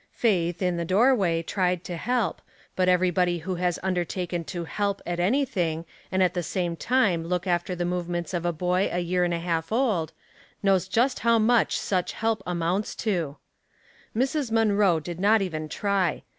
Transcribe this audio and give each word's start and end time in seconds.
Faith, 0.13 0.63
in 0.63 0.77
the 0.77 0.83
doorway, 0.83 1.43
tried 1.43 1.83
to 1.83 1.95
help; 1.95 2.41
but 2.75 2.89
everybody 2.89 3.37
who 3.37 3.53
has 3.53 3.77
ever 3.77 3.85
undertaken 3.85 4.43
to" 4.43 4.63
help" 4.65 4.99
at 5.05 5.19
anything, 5.19 5.85
and 6.11 6.23
at 6.23 6.33
the 6.33 6.41
same 6.41 6.75
time 6.75 7.23
look 7.23 7.45
after 7.45 7.75
the 7.75 7.85
movements 7.85 8.33
of 8.33 8.43
a 8.43 8.51
boy 8.51 8.89
a 8.91 8.97
year 8.97 9.23
and 9.23 9.33
a 9.35 9.37
half 9.37 9.71
old, 9.71 10.11
knows 10.63 10.87
just 10.87 11.19
how 11.19 11.37
much 11.37 11.77
such 11.77 12.13
help 12.13 12.41
amounts 12.47 12.95
to. 12.95 13.37
Mrs. 14.17 14.51
Munroe 14.51 14.99
did 14.99 15.19
not 15.19 15.43
even 15.43 15.69
try. 15.69 16.23